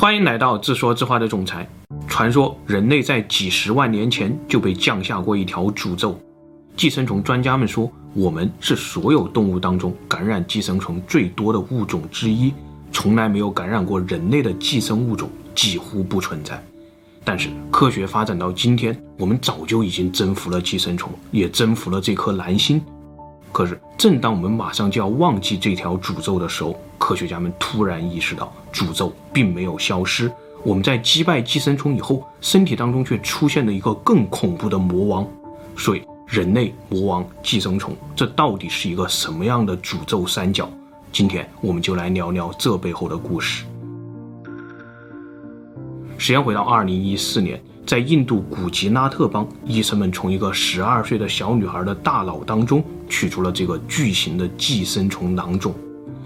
[0.00, 1.68] 欢迎来到自说自话的总裁。
[2.08, 6.18] 传说人类在几十万年前就被降下过一条诅咒。
[6.74, 12.50] 寄生虫专家们说，我们是所有动物当中感染寄生虫最多的物种之一，
[12.90, 16.64] 从来没有感染过人类的寄生物种几乎不存在。
[17.22, 22.80] 但是科学发展到今天，我们早就已经征服了寄生虫，也征服了这颗蓝星。
[23.52, 30.30] 可是，正当我们马上就要忘记这条诅咒的时候，科学家们突然意识到，诅咒并没有消失。
[30.62, 35.26] 我们在击败寄生虫以后，身体当中却出现了一个更恐怖的魔王。
[35.76, 40.68] 所以，人类、魔王、寄生虫，这到底是一个什么样的诅咒三角？
[41.10, 43.64] 今天我们就来聊聊这背后的故事。
[46.18, 55.74] 时间回到二零一四年，在印度古吉拉特邦，医生们从一个十二岁的小女孩的大脑当中取出了这个巨型的寄生虫囊肿。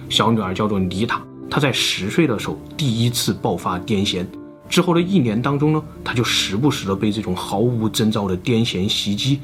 [0.09, 1.23] 小女孩叫做妮塔，
[1.55, 4.27] 他在十岁的时候第一次爆发癫痫，
[4.69, 9.41] 之后的一年当中呢，他就时不时的被这种毫无征兆的癫痫袭击。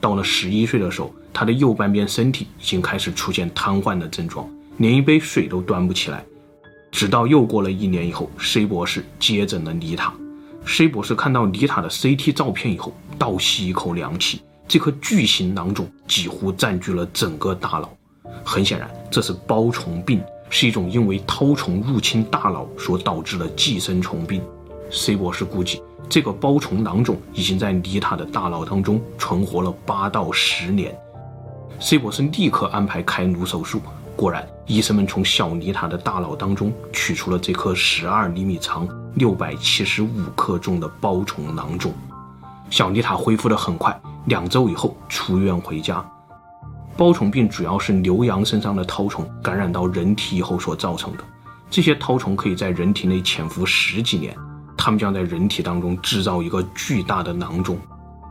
[0.00, 4.48] 到了十一岁的时候，他的右半边身体已经开始出现瘫痪的症状，
[4.78, 6.24] 连一杯水都端不起来。
[6.90, 10.14] 直到又过了一年以后，C 博士接诊了妮塔。
[10.64, 17.94] C 博士看到妮塔的 CT 照片以后，倒吸一口凉气，这颗巨型囊肿几乎占据了整个大脑。
[18.42, 24.42] 很显然，这是包虫病，是一种因为绦虫入侵大脑所导致的寄生虫病。
[24.90, 30.94] C 博士估计，这个包虫囊肿已经在妮塔的大脑当中存活了八到十年。
[31.78, 33.80] C 博士立刻安排开颅手术。
[34.16, 41.90] 果然，医生们从小妮塔的大脑当中取出了这颗十二厘米长、六百七十五克重的包虫囊肿。
[42.68, 46.04] 小妮塔恢复得很快，两周以后出院回家。
[46.96, 51.24] 包虫病主要是牛羊身上的绦虫感染到人体以后所造成的。
[51.70, 54.36] 这些绦虫可以在人体内潜伏十几年，
[54.76, 57.78] 它们将在人体当中制造一个巨大的囊肿，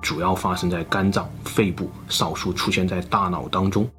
[0.01, 3.89] 主要发生在肝脏、肺部，少数出现在大脑当中。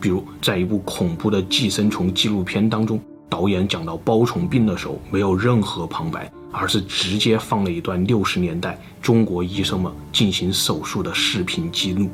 [0.00, 12.10] 比如，在一部恐怖的寄生虫纪录片当中，导演讲到包虫病的时候，没有任何旁白，而是直接放了一段六十年代中国医生们进行手术的视频记录。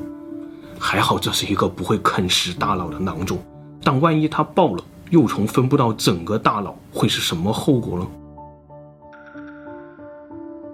[0.85, 3.39] 还好，这是一个不会啃食大脑的囊肿，
[3.85, 8.07] 但万一它爆了，幼虫分布到整个大脑，会是什么后果呢？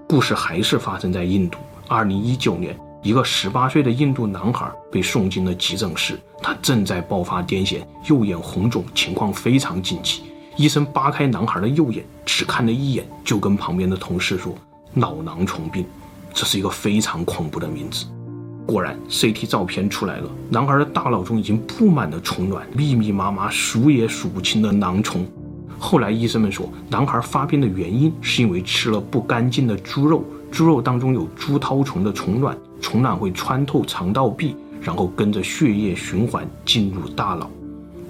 [0.09, 2.75] 故事还是发生在印度，二零一九年。
[3.03, 10.23] 一个十八岁的印度男孩被送进了急诊室，他正在爆发癫痫，右眼红肿，情况非常紧急。
[10.57, 14.53] 医生扒开男孩的右眼，只看了一眼，就跟旁边的同事说
[14.93, 15.87] ：“脑囊虫病。”
[16.35, 18.07] 这是一个非常恐怖的名字。
[18.69, 25.27] 果然，CT 照片出来了，男孩的大脑中已经布满了虫卵，密密麻麻，数也数不清的囊虫。
[25.79, 32.55] 后来医生们说，男孩发病的原因是因为吃了不干净的猪肉，猪肉当中有猪绦虫的虫卵。
[32.79, 37.50] 虫卵会穿透肠道壁，然后跟着血液循环进入大脑。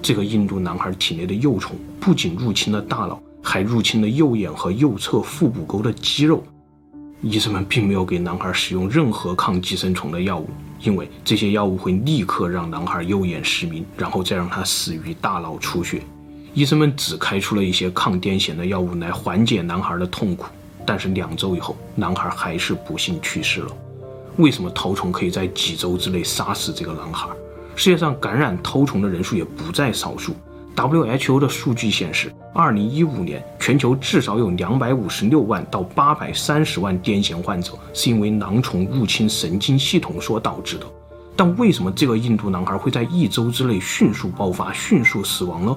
[0.02, 6.42] 这个印度男孩体内的幼虫不仅入侵了大脑，还入侵了右眼和右侧腹股沟的肌肉。
[7.20, 10.48] 医生们并没有给男孩使用任何抗寄生虫的药物，
[10.80, 16.00] 因为这些药物会立刻让男孩右眼失明，然后再让他死于大脑出血。
[16.54, 20.46] 医生们只开出了一些抗癫痫的药物来缓解男孩的痛苦，
[20.86, 23.76] 但是两周以后，男孩还是不幸去世了。
[24.36, 27.28] 为什么絛虫可以在几周之内杀死这个男孩？
[27.74, 30.36] 世界上感染絛虫的人数也不在少数。
[30.78, 40.86] WHO 的数据显示，2015年全球至少有256万到830万癫痫患者是因为囊虫入侵神经系统所导致的。
[41.34, 45.76] 但为什么这个印度男孩会在一周之内迅速爆发、迅速死亡呢？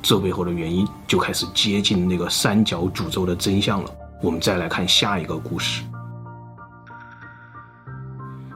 [0.00, 3.90] 这背后的原因就开始接近那个三角诅咒的真相了。
[4.22, 5.82] 我们再来看下一个故事。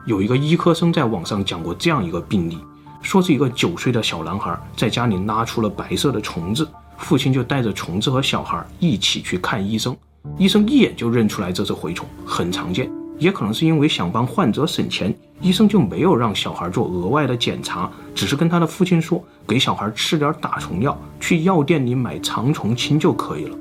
[0.07, 2.57] 有一个医科生在网上讲过这样一个病例，
[3.01, 9.95] 说是一个九岁的小男孩在家里拉出了白色的虫子，父亲就带着虫子和小孩一起去看医生，
[10.37, 23.57] 医生一眼就认出来这是蛔虫，很常见，也可能是因为想帮患者省钱，医生就没有让小孩做额外的检查，只是跟他的父亲说给小孩吃点打虫药，去药店里买长虫清就可以了。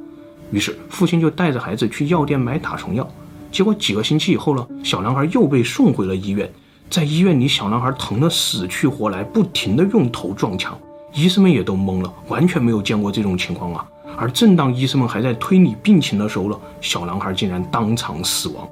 [0.50, 3.06] 于是父亲就带着孩子去药店买打虫药。
[3.52, 6.50] 结果几个星期以后呢，小男孩又被送回了医院。
[6.88, 10.78] 在医院里，小男孩疼得死去活来，不停地用头撞墙。
[11.12, 13.86] 医生们也都懵了，完全没有见过这种情况啊！
[14.16, 18.68] 而正当医生们还在推理病情的时候呢，小男孩竟然当场死亡。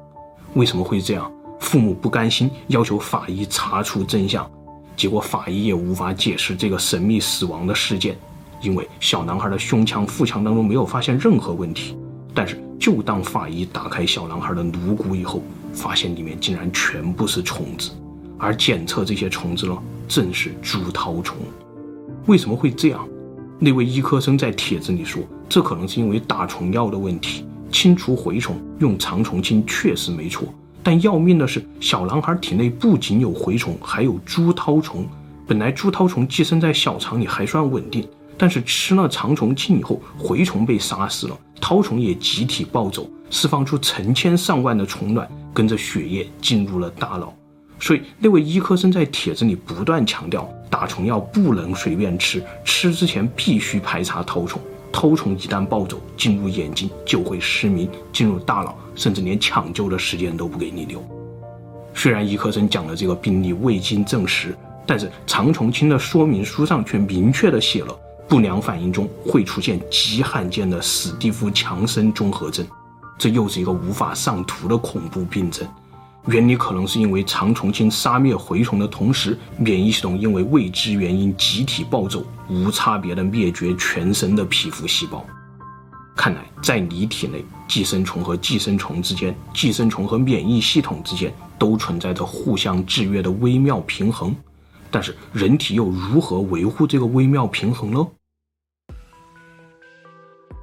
[0.55, 1.31] 为什么会这样？
[1.59, 4.49] 父母不甘心，要求法医查出真相。
[4.97, 8.17] 结果法医也无法解释这个神秘死亡的事件，
[8.61, 11.97] 因为小男孩的胸腔、腹腔当中没有发现任何问题。
[12.33, 17.91] 但是就当法医打开小男孩的颅骨以后，发现里面竟然全部是虫子，
[18.39, 19.77] 而检测这些虫子呢，
[20.09, 21.37] 正是猪绦虫。
[22.27, 23.07] 为什么会这样？
[23.59, 27.45] 那位医科生在帖子里说，这可能是因为打虫药的问题。
[27.71, 30.47] 清除蛔虫用肠虫清确实没错，
[30.83, 35.07] 但要命的是，小男孩体内不仅有蛔虫，还有猪绦虫。
[35.47, 38.07] 本来猪绦虫寄生在小肠里还算稳定，
[38.39, 47.35] 但是吃了肠虫清以后，蛔虫被杀死了，绦虫也集体暴走，释放出成千上万的虫卵，跟着血液进入了大脑。
[47.85, 54.59] 所以那位医科生在帖子里不断强调，打虫药不能随便吃，吃之前必须排查绦虫。
[54.91, 61.05] 绦虫一旦暴走进入眼睛，就会失明；进入大脑，甚至连抢救的时间都不给你留。
[61.93, 64.57] 虽然医科生讲的这个病例未经证实。
[64.87, 67.95] 但是长虫清的说明书上却明确地写了，
[68.27, 72.67] 不良反应中会出现极罕见的史蒂夫强森综合症，
[73.19, 75.67] 这又是一个无法上图的恐怖病症。
[76.27, 85.25] 原理可能是因为长虫清杀灭蛔虫的同时，免疫系统因为未知原因集体暴走，无差别的灭绝全身的皮肤细胞。
[86.17, 94.35] 看来在你体内，寄生虫和寄生虫之间，寄生虫和免疫系统之间，都存在着互相制约的微妙平衡。
[94.91, 98.07] 但是人体又如何维护这个微妙平衡呢？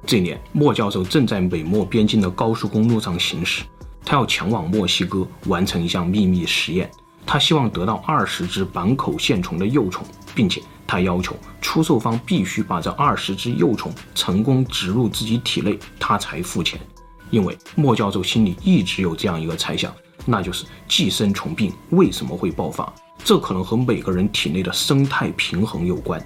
[0.04, 3.62] 这年，莫教授正在美墨边境的高速公路上行驶，
[4.04, 6.90] 他要前往墨西哥完成一项秘密实验。
[7.24, 10.04] 他希望得到二十只板口线虫的幼虫，
[10.34, 16.80] 并且他要求出售方必须把这二十只幼虫成功植入自己体内，他才付钱。
[17.30, 19.94] 因为莫教授心里一直有这样一个猜想，
[20.26, 22.92] 那就是寄生虫病为什么会爆发？
[23.24, 26.20] 这可能和每个人体内的生态平衡有关。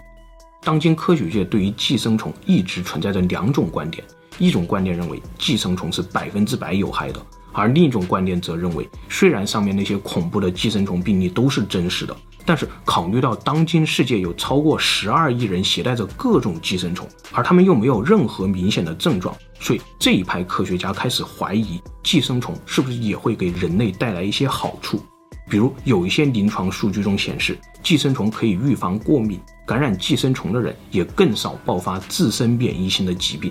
[0.63, 4.03] 当今科学界对于寄生虫一直存在着两种观点：
[4.39, 7.25] 一种观点认为寄生虫是百分之百有害的，
[7.57, 12.15] 而另一种观点则认为，虽然上面那些恐怖的寄生虫病例都是真实的，
[12.45, 25.01] 但是考虑到当今世界有超过十二亿人携带着各种寄生虫，而他们又没有任何明显的症状，所以这一派科学家开始怀疑寄生虫是不是也会给人类带来一些好处。
[25.49, 33.51] 比如有一些临床数据中显示，寄生虫可以预防过敏，感染寄生虫的人也更少爆发自身免疫性的疾病。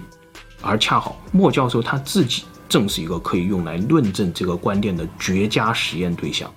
[0.61, 2.43] 而恰好莫教授他自己
[2.75, 6.53] 正是一个可以用来论证这个观点的绝佳实验对象。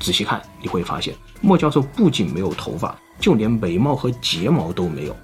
[0.00, 5.14] 仔细看你会发现，莫教授不仅没有头发，就连眉毛和睫毛都没有。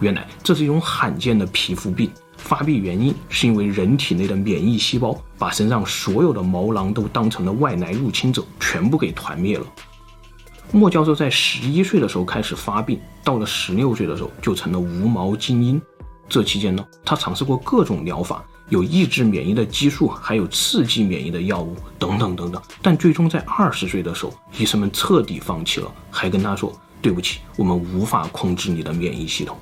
[0.00, 2.10] 原来这是一种罕见的皮肤病。
[2.36, 9.64] 发病原因是因为人体内的免疫细胞把身上所有的毛囊都当成了外来入侵者，全部给团灭了。
[10.72, 15.80] 莫教授在十一岁的时候开始发病，到了十六岁的时候就成了无毛精英。
[16.28, 22.62] 这期间呢，他尝试过各种疗法，有抑制免疫的激素，还有刺激免疫的药物，等等等等。
[22.80, 26.72] 但最终在二十岁的时候，医生们彻底放弃了，还跟他说
[27.02, 29.58] ：“对不起，我们无法控制你的免疫系统。”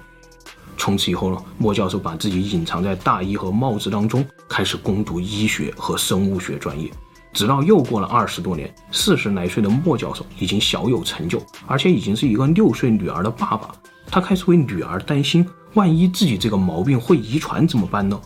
[0.78, 6.88] 从此以后呢，莫教授把自己隐藏在大衣和帽子当中，开始攻读医学和生物学专业。
[7.32, 13.74] 直到又过了二十多年，四十来岁的莫教授已经小有成就，而且已经是一个六岁女儿的爸爸。
[14.06, 18.20] 他开始为女儿担心，万一自己这个毛病会遗传怎么办呢？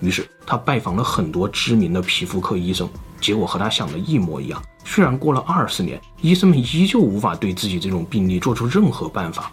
[0.00, 2.88] 于是他拜访了很多知名的皮肤科医生，
[3.20, 4.62] 结果和他想的一模一样。
[4.84, 9.50] 虽然过了二十年，医生们依旧无法对自己这种病例做出任何办法。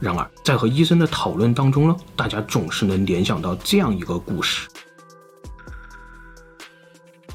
[0.00, 4.68] 然而，在和医生的讨论当中呢，大家总是能联想到这样一个故事。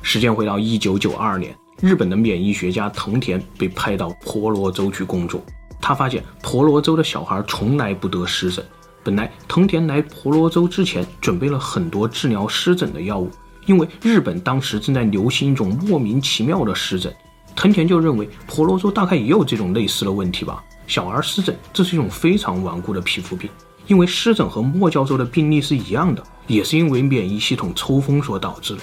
[0.01, 5.43] 时间回到一九九二年，日本的免疫学家藤田被派到婆罗洲去工作。
[5.79, 8.63] 他发现婆罗洲的小孩从来不得湿疹。
[9.03, 13.31] 本来藤田来婆罗洲之前准备了很多治疗湿疹的药物，
[13.65, 17.13] 因为日本当时正在流行一种莫名其妙的湿疹，
[17.55, 20.63] 藤田就认为婆罗洲大概也有这种类似的问题吧。
[20.87, 23.49] 小儿湿疹，这是一种非常顽固的皮肤病，
[23.87, 28.81] 因为湿疹和莫教授的病例是一样的，也是因为免疫系统抽风所导致的。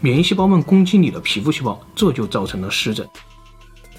[0.00, 3.06] 免疫细胞们攻击你的皮肤细胞，这就造成了湿疹。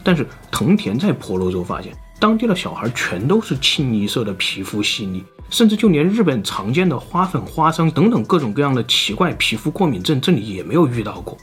[0.02, 11.38] 但是藤田在婆罗洲发现，当地的小孩全都是清一色的皮肤细腻，甚至就连日本常见的花粉、花生等等各种各样的奇怪皮肤过敏症，这里也没有遇到过。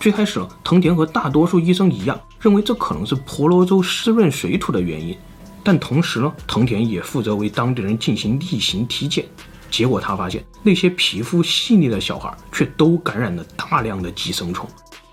[0.00, 5.16] 最开始，藤田和大多数医生一样，认为这可能是婆罗洲湿润水土的原因。
[5.62, 9.24] 但同时呢，藤田也负责为当地人进行例行体检，
[9.70, 14.68] 结果他发现那些皮肤细腻的小孩却都感染了大量的寄生虫。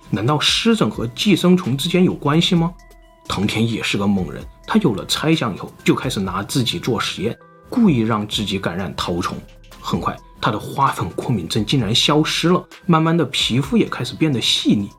[0.09, 2.73] 难道湿疹和寄生虫之间有关系吗？
[3.27, 7.37] 藤田也是个猛人，他有了猜想以后，就开始拿自己做实验，
[7.69, 9.37] 故意让自己感染绦虫。
[9.79, 14.89] 很快，他的花粉过敏症竟然消失了，慢慢的皮肤也开始变得细腻。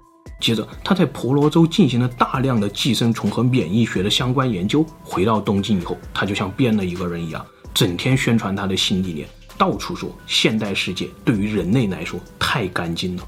[0.41, 4.85] 接着，他在婆罗洲进行了大量的寄生虫和免疫学的相关研究。
[5.03, 13.27] 回到东京以后，他就像变了一个人一样，整天宣传他的新理念，到处说现代世界对于人类来说太干净了。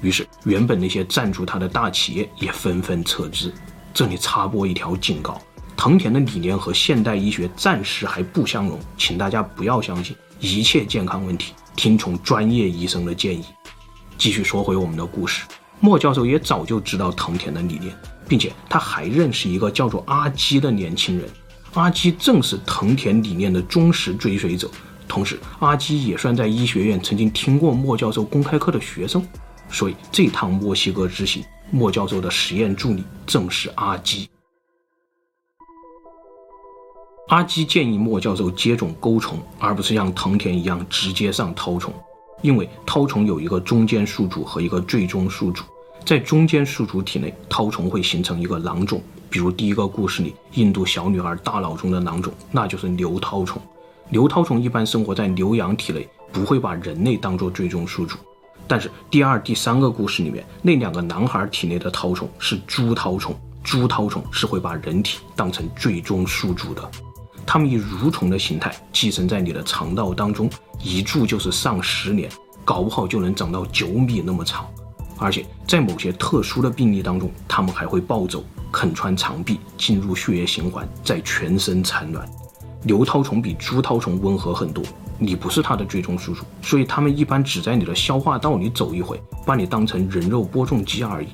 [0.00, 3.52] 于是，原本那些赞助他的大企业也纷纷撤资。
[3.94, 5.40] 这里插播一条警告：
[5.76, 13.44] 藤田的理念和现代医学暂时还不相容，请大家不要相信一切健康问题，听从专业医生的建议。
[14.18, 15.44] 继续说回我们的故事。
[15.78, 17.94] 莫教授也早就知道藤田的理念，
[18.26, 21.28] 并且他还认识一个叫做阿基的年轻人。
[21.74, 24.70] 阿基正是藤田理念的忠实追随者，
[25.06, 29.22] 同时阿基也算在医学院曾经听过莫教授公开课的学生。
[29.70, 34.26] 所以这趟墨西哥之行，莫教授的实验助理正是阿基。
[37.28, 41.92] 阿基建议莫教授接种钩虫，而不是像藤田一样直接上绦虫。
[42.42, 45.64] 因为绦虫有一个中间宿主和一个最终宿主，
[46.04, 53.60] 在中间宿主体内，绦虫会形成一个囊肿，比如第一个故事里印度小女孩大脑中的囊肿，那就是瘤绦虫。
[54.10, 58.16] 瘤绦虫一般生活在牛羊体内，不会把人类当作最终宿主。
[58.68, 66.88] 但是第二、第三个故事里面，那两个男孩体内的绦虫是猪绦虫，猪绦虫是会把人体当成最终宿主的。
[67.46, 70.50] 它们以蠕虫的形态寄生在你的肠道当中，
[70.82, 72.28] 一住就是上十年，
[72.64, 74.66] 搞不好就能长到九米那么长。
[75.18, 82.28] 而且在某些特殊的病例当中，它们还会暴走，啃穿肠壁，进入血液循环，在全身产卵。
[82.82, 84.84] 牛绦虫比猪绦虫温和很多，
[85.18, 91.28] 你不是它的最终宿主，所以它们一般只在你的消化道里走一回，把你当成人肉播种机而已。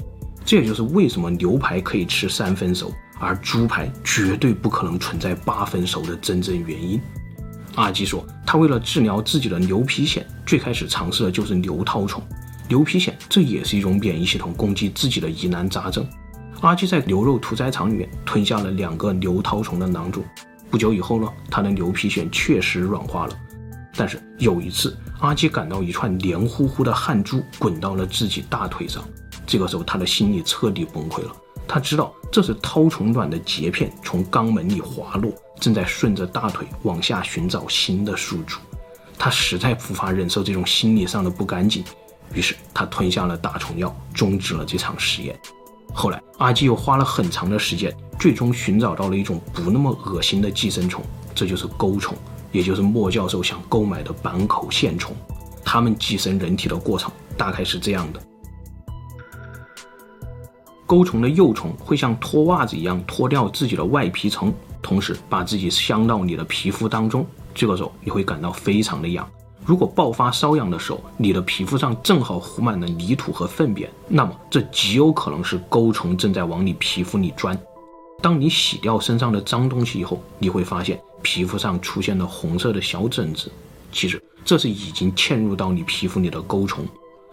[0.45, 2.93] 这也就是为什么牛排可以吃三分熟。
[3.23, 7.01] 而猪排绝对不可能存在八分熟的真正原因。
[7.77, 12.21] 阿基说，他为了治疗自己的牛皮癣，最开始尝试的就是牛绦虫。
[12.69, 16.05] 牛皮癣这也是一种免疫系统攻击自己的疑难杂症。
[16.63, 20.25] 阿基在牛肉屠宰场里面吞下了两个牛绦虫的囊肿。
[20.69, 23.39] 不久以后呢，他的牛皮癣确实软化了。
[23.95, 29.05] 但是有一次，阿基感到一串黏糊糊的汗珠滚到了自己大腿上，
[29.47, 31.37] 这个时候他的心里彻底崩溃了。
[31.67, 38.59] 他知道这是绦虫卵的结片从肛门里滑落，正在顺着大腿往下寻找新的宿主。
[39.19, 41.85] 他实在无法忍受这种心理上的不干净，
[42.35, 45.39] 于是他吞下了打虫药，终止了这场实验。
[45.95, 51.05] 后来，阿基又花了很长的时间，最终寻找到了一种不那么恶心的寄生虫，
[51.35, 52.17] 这就是钩虫，
[52.51, 55.15] 也就是莫教授想购买的板口线虫。
[55.65, 58.21] 它们寄生人体的过程大概是这样的。
[60.93, 67.27] 钩虫的幼虫会像脱袜子一样脱掉自己的外皮层，同时把自己镶到你的皮肤当中。
[67.55, 69.27] 这个时候你会感到非常的痒。
[69.65, 77.59] 如果爆发瘙痒的时候，你的皮肤上正好糊满了泥土和粪便，那么这极有可能是钩虫正在往你皮肤里钻。
[78.21, 83.51] 当你洗掉身上的脏东西以后，你会发现皮肤上出现了红色的小疹子，
[83.91, 86.85] 其实这是已经嵌入到你皮肤里的钩虫。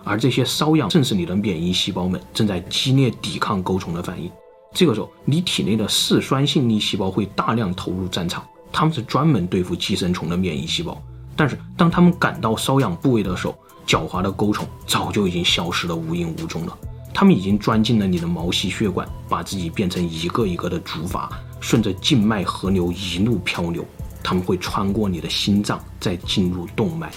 [0.03, 4.32] 而这些瘙痒正是你的免疫细胞们正在激烈抵抗钩虫的反应。
[4.74, 11.01] 这个时候，你体内的嗜酸性粒细胞会大量投入战场，它们是专门对付寄生虫的免疫细胞。
[11.36, 16.77] 但是，当它们赶到瘙痒部位的时候，狡猾的钩虫早就已经消失得无影无踪了。
[17.13, 21.27] 它们已经钻进了你的毛细血管，把自己变成一个一个的竹筏，
[21.60, 23.84] 顺着静脉河流一路漂流。
[24.24, 27.12] 它们会穿过你的心脏，再进入动脉。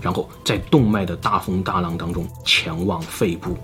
[0.00, 3.56] 然后在动脉的大风大浪当中前往肺部，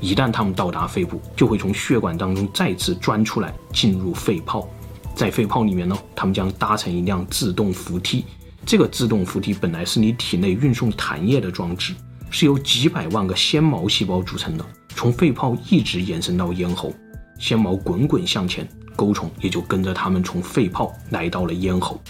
[0.00, 4.68] 一旦它们到达肺部，就会从血管当中再次钻出来进入肺泡，
[5.14, 8.24] 在肺泡里面呢，它们将搭乘一辆自动扶梯。
[8.64, 11.94] 这个自动扶梯本来是你体内运送痰液的装置，
[12.30, 16.92] 是由几百万个纤毛细胞组成的，从肺泡一直延伸到咽喉，
[17.38, 22.00] 纤毛滚滚向前，钩虫也就跟着它们从肺泡来到了咽喉。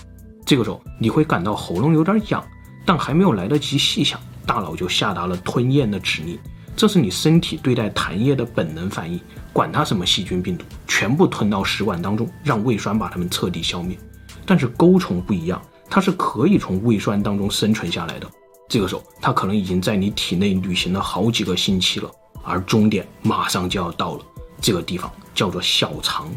[0.46, 2.42] 这个时候你会感到喉咙有点痒。
[2.87, 6.38] 但还没有来得及细想，大脑就下达了吞咽的指令。
[6.76, 9.21] 这是你身体对待痰液的本能反应，
[9.52, 13.99] 管它什么细菌病毒，全部吞到食管当中，让胃酸把它们彻底消灭。
[14.45, 18.31] 但是钩虫不一样，它是可以从胃酸当中生存下来的。
[18.69, 22.11] 这个时候，它可能已经在你体内旅行了好几个星期了，
[22.45, 24.25] 而终点马上就要到了。
[24.61, 26.28] 这个地方叫做小肠。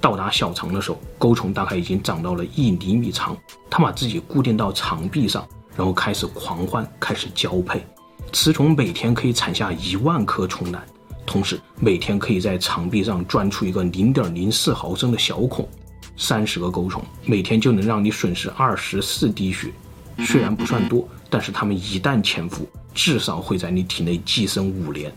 [0.00, 3.36] 到达小肠的时候，钩虫大概已经长到了一厘米长，
[3.68, 5.46] 它把自己固定到肠壁上。
[5.76, 7.84] 然后开始狂欢，开始交配。
[8.32, 10.82] 雌虫每天可以产下一万颗虫卵，
[11.24, 15.68] 同时每天可以在肠壁上钻出一个零点零四毫升的小孔。
[16.16, 19.72] 三十个钩虫每天就能让你损失二十四滴血。
[20.20, 25.12] 虽然不算多，但是它们一旦潜伏，至少会在你体内寄生五年，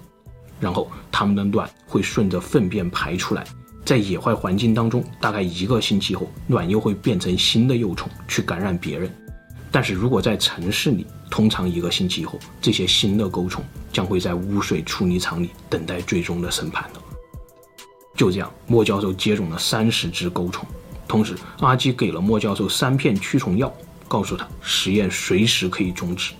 [0.59, 3.45] 然后它们的卵会顺着粪便排出来，
[3.85, 9.15] 在野外环境当中，大概一个星期后，卵又会变成新的幼虫去感染别人。
[9.71, 17.01] 但是如果在城市里，通常一个星期后，这些新的钩虫将会在污水处理厂里等待最终的审判了。
[18.15, 20.65] 就这样，莫教授接种了三十只钩虫，
[21.07, 23.71] 同时阿基给了莫教授三片驱虫药，
[24.07, 26.33] 告诉他实验随时可以终止。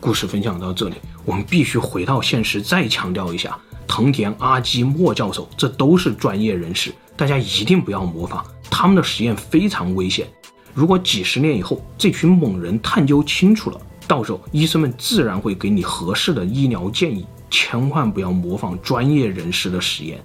[0.00, 10.26] 故事分享到这里，我们必须回到现实，再强调一下：藤田、阿基、莫教授，这都是专业人士，大家一定不要模仿，他们的实验非常危险。
[10.74, 20.18] 如果几十年以后，这群猛人探究清楚了，到时候医生们自然会给你合适的医疗建议，千万不要模仿专业人士的实验。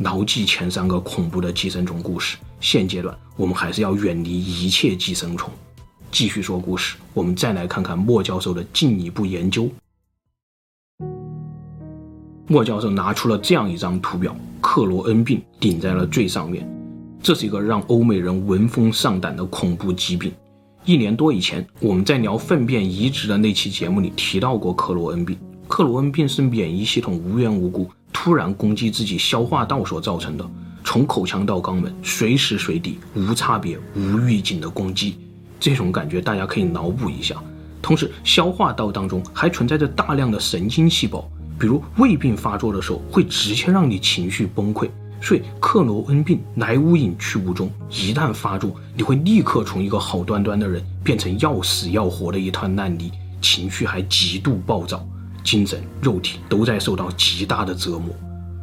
[0.00, 2.36] 牢记前三个恐怖的寄生虫故事。
[2.60, 5.52] 现阶段，我们还是要远离一切寄生虫。
[6.10, 9.70] 继续说故事，我们再来看看莫教授的进一步研究。
[12.46, 16.68] 莫教授拿出了这样一张图表，克罗恩病顶在了最上面。
[17.24, 20.30] 这是一个让欧美人闻风丧胆的恐怖疾病。
[20.84, 25.34] 一年多以前，我们在聊粪便移植的那期节目里提到过克罗恩病。
[25.66, 27.90] 克罗恩病是免疫系统无缘无故。
[28.12, 30.46] 突然攻击自己消化道所造成的，
[30.84, 35.16] 从口腔到肛门，随时随地无差别、无预警的攻击，
[35.58, 37.42] 这种感觉大家可以脑补一下。
[37.80, 41.26] 同时，消化道当中还存在着大量的神经细胞，
[41.58, 44.90] 比如胃病发作的时候，会直接让你情绪崩溃。
[45.24, 55.02] 所以，克罗恩病来无影去无踪，一旦发作，你会立刻从一个好端端的人变成要死要活的一团烂泥，情绪还极度暴躁。
[55.42, 58.14] 精神、肉体都在受到极大的折磨。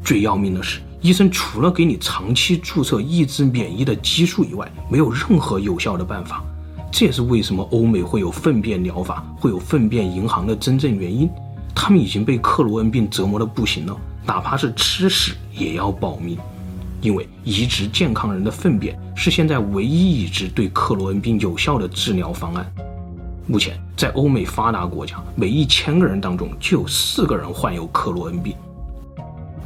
[0.04, 6.44] 最要命的是，医生除了给你长期注射抑制免疫的激素以外，没有任何有效的办法。
[6.92, 11.28] 这也是为什么欧美会有粪便疗法、会有粪便银行的真正原因。
[11.74, 16.38] 他们已经被克罗恩病折磨得不行了，哪怕是吃屎也要保命。
[17.02, 22.72] 因为移植健康人的粪便是现在唯一已知对克罗恩病有效的治疗方案。
[23.48, 28.56] 目前，在欧美发达国家，每一千个人当中就有四个人患有克罗恩病。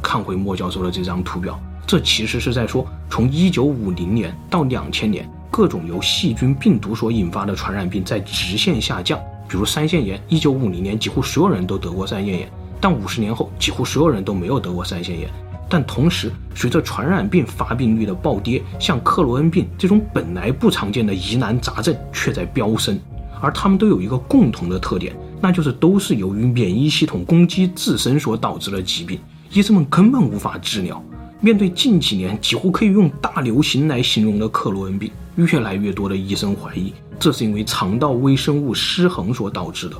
[0.02, 9.20] 看回莫教授的这张图表，这其实是在说，从一九五零年到两千年，各种由细菌、病毒所引发的传染病在直线下降。
[9.48, 15.28] 比如腮腺炎，一九五零年几乎所有人都得过腮腺炎，但五十年后几乎所有人都没有得过腮腺炎。
[15.68, 22.98] 但同时，随着传染病发病率的暴跌，像克罗恩病这种本来不常见的疑难杂症却在飙升。
[23.40, 29.18] 而他们都有一个共同的特点，那就是都是由于免疫系统攻击自身所导致的疾病，
[29.52, 31.02] 医生们根本无法治疗。
[31.40, 39.96] 面对近几年几乎可以用大流行来形容的克罗恩病，越来越多的医生怀疑，这是因为肠道微生物失衡所导致的。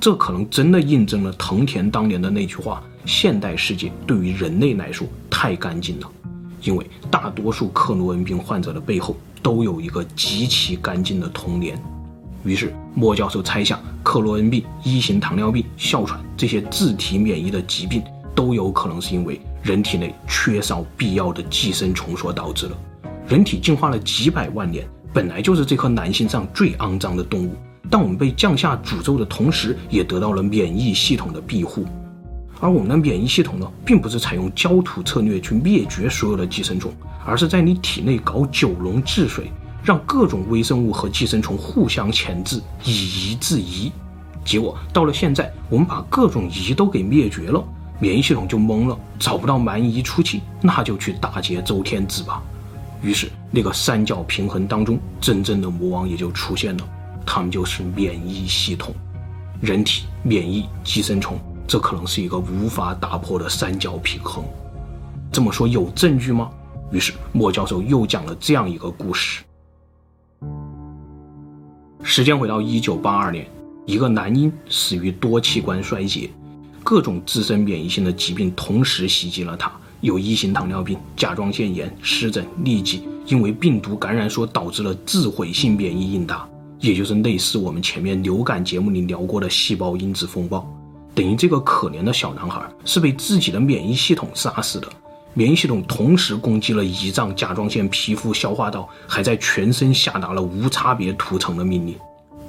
[0.00, 6.12] 这可能真的印证了藤田当年的那句话：现代世界对于人类来说太干净了，
[6.62, 11.82] 因为大多数克罗恩病患者的背后都有一个极其干净的童年。
[12.44, 18.02] 于是，莫教授猜想，克罗恩病、一型糖尿病、哮喘这些自体免疫的疾病，
[18.34, 22.76] 都有可能是因为人体内缺少必要的寄生虫所导致的。
[23.26, 27.56] 人体进化了几百万年，本来就是这颗南星上最肮脏的动物，
[27.88, 31.86] 但我们被降下诅咒的同时，也得到了免疫系统的庇护。
[32.60, 36.92] 而我们的免疫系统呢，并不是采用焦土策略去灭绝所有的寄生虫，
[37.24, 39.50] 而是在你体内搞九龙治水。
[39.84, 43.90] 让各种微生物和寄生虫互相钳制，以夷制夷。
[44.44, 47.64] 结果到了现在，我们把各种夷都给灭绝了，
[47.98, 52.42] 免疫系统就懵了，找不到蛮夷出气，那就去打劫周天子吧。
[53.00, 56.84] 于是那个三角平衡当中，真正的魔王也就出现了，
[57.24, 58.92] 他们就是免疫系统，
[59.62, 64.42] 人体、免疫、寄生虫，这可能是一个无法打破的三角平衡。
[65.30, 66.50] 这么说有证据吗？
[66.90, 69.44] 于是莫教授又讲了这样一个故事。
[72.02, 73.46] 时间回到一九八二年，
[73.84, 76.30] 一个男婴死于多器官衰竭，
[76.82, 86.48] 各种自身免疫性的疾病同时袭击了他，有一型糖尿病、甲状腺炎、湿疹、痢疾，因为病毒感染所导致了自毁性免疫应答，
[86.80, 90.66] 也就是类似我们前面流感节目里聊过的细胞因子风暴，
[91.18, 94.86] 等于这个可怜的小男孩是被自己的免疫系统杀死的。
[95.34, 101.96] 免疫系统同时攻击了胰脏、甲状腺、皮肤、消化道，还在全身下达了无差别屠城的命令。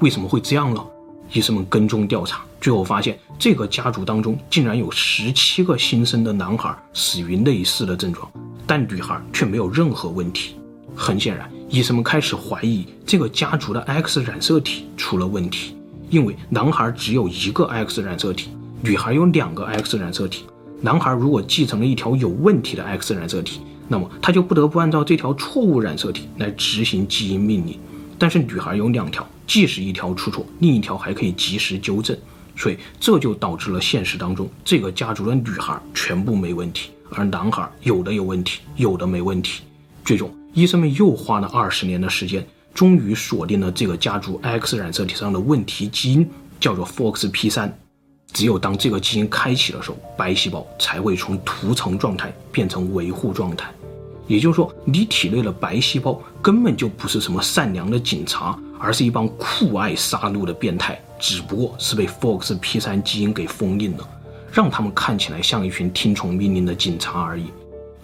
[0.02, 0.86] 为什么会这样呢？
[1.32, 8.32] 医生们跟踪调查，最后发现这个家族当中竟然有十七个新生的男孩死于类似的症状，
[8.68, 10.56] 但女孩却没有任何问题。
[10.96, 15.76] 很显然，医生们开始怀疑这个家族的 X 染色体出了问题，
[16.12, 20.46] 因为男孩只有一个 X 染色体，女孩有两个 X 染色体。
[20.82, 27.78] 男孩如果继承了一条有问题的 X 染色体，那么他就不得不按照这条错误染色体来执行基因命令。
[28.18, 32.18] 但是女孩有两条，即使一条出错，另一条还可以及时纠正。
[32.56, 39.64] 所以这就导致了现实当中这个家族的女孩全部没问题，而男孩有的有问题，有的没问题。
[40.06, 46.30] 最终，医生们又花了二十年的时间，终于锁定了这个家族 X 染色体上的问题基因，
[46.62, 47.72] 叫做 FOXP3。
[48.32, 53.70] 只有当这个基因开启的时候，白细胞才会从涂层状态变成维护状态。
[54.28, 64.08] 也就是说，你体内的白细胞根本就不是什么善良的警察，而是一帮酷爱杀戮的变态，只不过是被 FOXP3 基因给封印了，
[64.52, 67.46] 让他们看起来像一群听从命令的警察而已。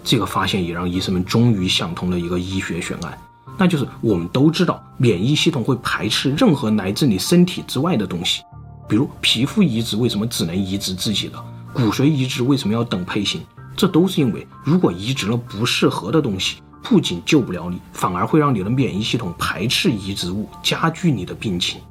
[0.03, 3.15] 这个发现也让医生们终于想通了一个医学悬案，
[3.55, 8.41] 那就是我们都知道免疫系统会排斥任何来自你身体之外的东西，
[8.87, 11.43] 比如皮肤移植为什么只能移植自己的，
[11.73, 13.41] 骨髓移植为什么要等配型。
[13.75, 21.81] 这都是因为，如果移植了不适合的东西，不仅救不了你，反而会让你的免疫系统排斥移植物，加剧你的病情。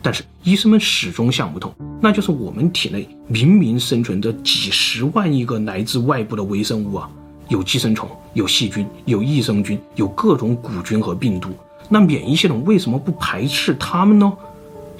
[0.00, 7.10] 但是医生们始终想不通，那就是我们体内明明生存着几十万亿个来自外部的微生物啊，
[7.48, 11.50] 有寄生虫，有细菌，有益生菌，有各种古菌和病毒，
[11.88, 14.32] 那免疫系统为什么不排斥它们呢？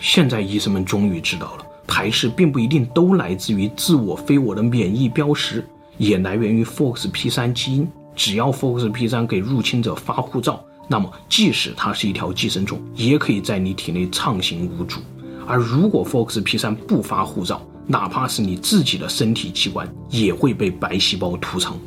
[0.05, 5.64] 现在医生们终于知道了，排斥并不一定都来自于自我非我的免疫标识。
[5.97, 15.01] 也来源于 FOXP3 基因，只要 FOXP3 给入侵者发护照，那么即使它是一条寄生虫，也可以在你体内畅行无阻。
[15.47, 21.79] 而如果 FOXP3 不发护照，哪怕是你自己的身体器官，也会被白细胞屠城。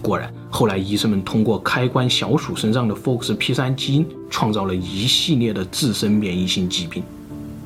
[0.00, 7.02] 果然，后来医生们通过开关小鼠身上的 FOXP3 基因，创造了一系列的自身免疫性疾病。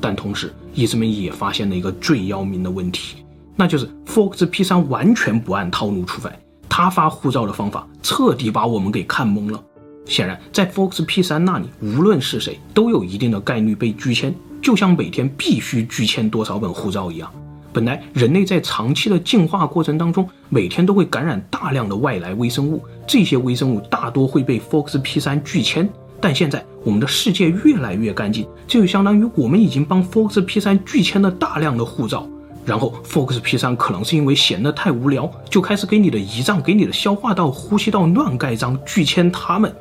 [0.05, 3.25] 但同时，医生们也发现了一个最要命的问题。
[3.55, 6.37] 那就是 FOXP3 完全不按套路出牌，
[6.69, 9.59] 他发护照的方法彻底把我们给看懵了。
[10.05, 17.27] 显然，在 FOXP3 那里，无论是谁都有一定的概率被拒签，就像每天必须拒签多少本护照一样。
[17.73, 25.89] 本来人类在长期的进化过程当中，每天都会感染大量的外来微生物，这些微生物大多会被 FOXP3 拒签。
[26.21, 32.27] 但现在我们的世界越来越干净，这就相当于我们已经帮 FOXP3 拒签了大量的护照。
[32.65, 39.71] 然后，FOXP3 可能是因为闲得太无聊，就开始给你的胰脏、给你的消化道、呼吸道乱盖章，拒签他们，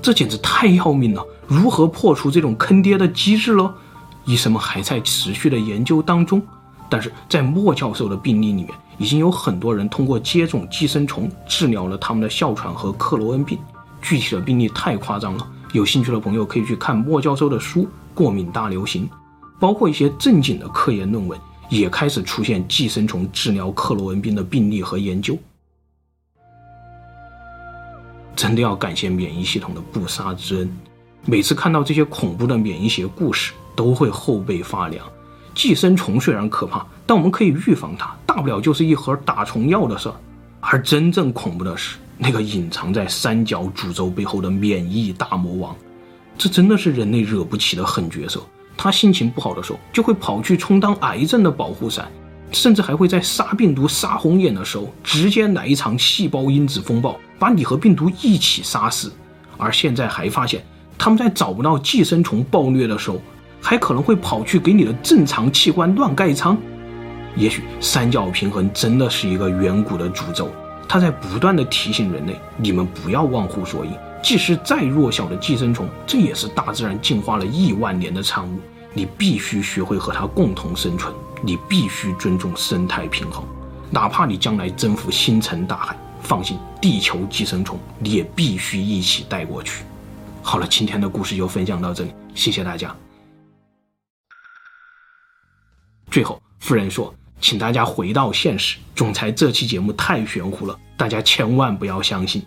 [0.00, 1.24] 这简直太要命了！
[1.46, 3.72] 如何破除这种坑爹的机制呢？
[4.24, 6.42] 医生们还在持续的研究当中。
[6.88, 13.56] 但是在莫教授的病例里面，已经有很多人通过接种寄生虫治疗了他们的哮喘和克罗恩病。
[14.02, 17.82] 具体的病例太夸张了，有兴趣的朋友可以去看莫教授的书
[18.14, 19.06] 《过敏大流行》，
[19.58, 21.38] 包括一些正经的科研论文。
[21.70, 25.38] 也开始出现寄生虫治疗克罗恩病的病例和研究，
[28.36, 30.70] 真的要感谢免疫系统的不杀之恩。
[31.24, 35.02] 每次看到这些恐怖的免疫学故事，都会后背发凉。
[35.54, 40.14] 寄生虫虽然可怕，但我们可以预防它，大不了就是一盒打虫药的事儿。
[40.64, 45.76] 而真正恐怖的是，那个隐藏在三角诅咒背后的免疫大魔王，
[46.38, 48.40] 这真的是人类惹不起的狠角色。
[48.76, 52.08] 他心情不好的时候，就会跑去充当癌症的保护伞，
[52.52, 59.12] 甚至还会在杀病毒、杀红眼的时候，直接来一场细胞因子风暴，把你和病毒一起杀死。
[59.58, 60.64] 而现在还发现，
[60.96, 63.20] 他们在找不到寄生虫暴虐的时候，
[63.60, 66.56] 还可能会跑去给你的正常器官乱盖章。
[67.36, 70.50] 也许三角平衡真的是一个远古的诅咒，
[70.88, 73.90] 它在不断地提醒人类：你们不要忘乎所以。
[74.22, 78.60] 即使再弱小的寄生虫，这也是大自然进化了亿万年的产物。
[78.94, 83.42] 你必须学会和它共同生存，你必须尊重生态平衡，
[83.90, 89.82] 哪怕你将来征服星辰大海，放心，地球寄生虫你也必须一起带过去。
[90.42, 92.94] 好了，今天的故事就分享到这里，谢谢大家。
[96.10, 97.12] 最后，夫人说，
[97.42, 102.40] 请大家回到现实，总裁这期节目太玄乎了，大家千万不要相信。